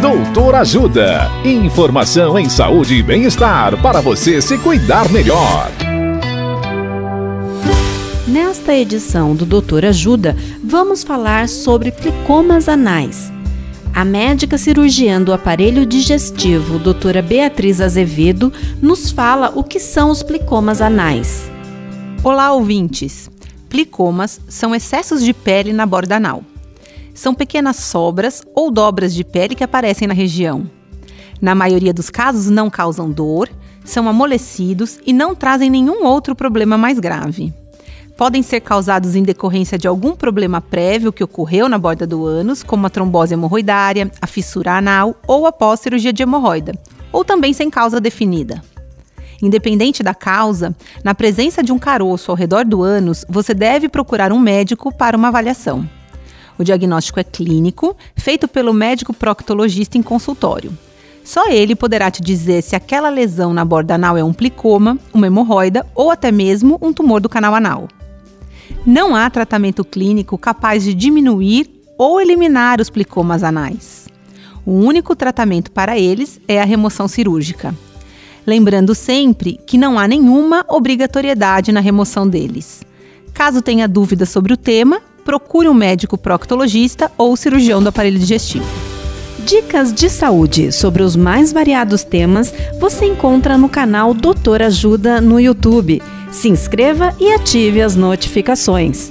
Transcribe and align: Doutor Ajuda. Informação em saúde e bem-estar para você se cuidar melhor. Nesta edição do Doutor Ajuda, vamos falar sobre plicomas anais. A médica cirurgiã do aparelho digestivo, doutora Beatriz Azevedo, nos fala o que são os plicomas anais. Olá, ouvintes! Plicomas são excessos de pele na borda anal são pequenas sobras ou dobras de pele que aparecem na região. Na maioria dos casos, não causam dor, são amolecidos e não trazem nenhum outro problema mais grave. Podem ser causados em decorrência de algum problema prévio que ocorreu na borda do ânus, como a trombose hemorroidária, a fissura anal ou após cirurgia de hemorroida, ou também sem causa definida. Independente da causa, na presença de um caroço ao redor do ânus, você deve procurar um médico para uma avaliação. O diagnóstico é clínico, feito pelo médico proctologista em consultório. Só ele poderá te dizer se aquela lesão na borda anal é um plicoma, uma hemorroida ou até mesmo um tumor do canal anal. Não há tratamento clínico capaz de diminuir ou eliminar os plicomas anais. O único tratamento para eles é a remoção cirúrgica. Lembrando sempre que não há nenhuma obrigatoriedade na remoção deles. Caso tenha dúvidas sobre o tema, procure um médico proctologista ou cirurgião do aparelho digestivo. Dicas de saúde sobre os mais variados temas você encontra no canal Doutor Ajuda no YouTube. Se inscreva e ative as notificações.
Doutor 0.00 0.54
Ajuda. 0.56 1.30
Informação 1.42 2.38
em 2.38 2.50
saúde 2.50 2.96
e 2.96 3.02
bem-estar 3.02 3.80
para 3.80 4.02
você 4.02 4.42
se 4.42 4.58
cuidar 4.58 5.10
melhor. 5.10 5.70
Nesta 8.28 8.74
edição 8.74 9.34
do 9.34 9.46
Doutor 9.46 9.86
Ajuda, 9.86 10.36
vamos 10.62 11.02
falar 11.02 11.48
sobre 11.48 11.90
plicomas 11.90 12.68
anais. 12.68 13.32
A 13.94 14.04
médica 14.04 14.58
cirurgiã 14.58 15.20
do 15.20 15.32
aparelho 15.32 15.86
digestivo, 15.86 16.78
doutora 16.78 17.22
Beatriz 17.22 17.80
Azevedo, 17.80 18.52
nos 18.82 19.10
fala 19.10 19.50
o 19.54 19.64
que 19.64 19.80
são 19.80 20.10
os 20.10 20.22
plicomas 20.22 20.82
anais. 20.82 21.50
Olá, 22.22 22.52
ouvintes! 22.52 23.30
Plicomas 23.70 24.42
são 24.46 24.74
excessos 24.74 25.24
de 25.24 25.32
pele 25.32 25.72
na 25.72 25.86
borda 25.86 26.16
anal 26.16 26.44
são 27.16 27.34
pequenas 27.34 27.76
sobras 27.76 28.42
ou 28.54 28.70
dobras 28.70 29.12
de 29.12 29.24
pele 29.24 29.54
que 29.54 29.64
aparecem 29.64 30.06
na 30.06 30.14
região. 30.14 30.70
Na 31.40 31.54
maioria 31.54 31.92
dos 31.92 32.10
casos, 32.10 32.48
não 32.48 32.70
causam 32.70 33.10
dor, 33.10 33.48
são 33.84 34.08
amolecidos 34.08 34.98
e 35.04 35.12
não 35.12 35.34
trazem 35.34 35.70
nenhum 35.70 36.04
outro 36.04 36.34
problema 36.36 36.76
mais 36.76 36.98
grave. 37.00 37.52
Podem 38.16 38.42
ser 38.42 38.60
causados 38.60 39.14
em 39.14 39.22
decorrência 39.22 39.76
de 39.76 39.88
algum 39.88 40.14
problema 40.14 40.60
prévio 40.60 41.12
que 41.12 41.24
ocorreu 41.24 41.68
na 41.68 41.78
borda 41.78 42.06
do 42.06 42.24
ânus, 42.24 42.62
como 42.62 42.86
a 42.86 42.90
trombose 42.90 43.34
hemorroidária, 43.34 44.10
a 44.20 44.26
fissura 44.26 44.72
anal 44.72 45.14
ou 45.26 45.46
após 45.46 45.80
cirurgia 45.80 46.12
de 46.12 46.22
hemorroida, 46.22 46.72
ou 47.12 47.24
também 47.24 47.52
sem 47.52 47.68
causa 47.68 48.00
definida. 48.00 48.62
Independente 49.42 50.02
da 50.02 50.14
causa, 50.14 50.74
na 51.04 51.14
presença 51.14 51.62
de 51.62 51.72
um 51.72 51.78
caroço 51.78 52.30
ao 52.30 52.36
redor 52.36 52.64
do 52.64 52.82
ânus, 52.82 53.24
você 53.28 53.52
deve 53.52 53.86
procurar 53.86 54.32
um 54.32 54.38
médico 54.38 54.94
para 54.94 55.16
uma 55.16 55.28
avaliação. 55.28 55.86
O 56.58 56.64
diagnóstico 56.64 57.20
é 57.20 57.24
clínico, 57.24 57.96
feito 58.16 58.48
pelo 58.48 58.72
médico 58.72 59.12
proctologista 59.12 59.98
em 59.98 60.02
consultório. 60.02 60.72
Só 61.24 61.48
ele 61.48 61.74
poderá 61.74 62.10
te 62.10 62.22
dizer 62.22 62.62
se 62.62 62.76
aquela 62.76 63.08
lesão 63.08 63.52
na 63.52 63.64
borda 63.64 63.96
anal 63.96 64.16
é 64.16 64.22
um 64.22 64.32
plicoma, 64.32 64.96
uma 65.12 65.26
hemorroida 65.26 65.84
ou 65.94 66.10
até 66.10 66.30
mesmo 66.30 66.78
um 66.80 66.92
tumor 66.92 67.20
do 67.20 67.28
canal 67.28 67.54
anal. 67.54 67.88
Não 68.86 69.14
há 69.16 69.28
tratamento 69.28 69.84
clínico 69.84 70.38
capaz 70.38 70.84
de 70.84 70.94
diminuir 70.94 71.68
ou 71.98 72.20
eliminar 72.20 72.80
os 72.80 72.88
plicomas 72.88 73.42
anais. 73.42 74.06
O 74.64 74.72
único 74.72 75.16
tratamento 75.16 75.70
para 75.70 75.98
eles 75.98 76.40
é 76.46 76.60
a 76.60 76.64
remoção 76.64 77.08
cirúrgica. 77.08 77.74
Lembrando 78.46 78.94
sempre 78.94 79.58
que 79.66 79.76
não 79.76 79.98
há 79.98 80.06
nenhuma 80.06 80.64
obrigatoriedade 80.68 81.72
na 81.72 81.80
remoção 81.80 82.28
deles. 82.28 82.82
Caso 83.34 83.60
tenha 83.60 83.88
dúvidas 83.88 84.28
sobre 84.28 84.52
o 84.52 84.56
tema, 84.56 85.02
procure 85.26 85.68
um 85.68 85.74
médico 85.74 86.16
proctologista 86.16 87.10
ou 87.18 87.36
cirurgião 87.36 87.82
do 87.82 87.88
aparelho 87.88 88.18
digestivo. 88.18 88.64
Dicas 89.44 89.92
de 89.92 90.08
saúde 90.08 90.72
sobre 90.72 91.02
os 91.02 91.16
mais 91.16 91.52
variados 91.52 92.04
temas 92.04 92.54
você 92.80 93.06
encontra 93.06 93.58
no 93.58 93.68
canal 93.68 94.14
Doutor 94.14 94.62
Ajuda 94.62 95.20
no 95.20 95.38
YouTube. 95.38 96.00
Se 96.30 96.48
inscreva 96.48 97.12
e 97.18 97.32
ative 97.32 97.82
as 97.82 97.96
notificações. 97.96 99.10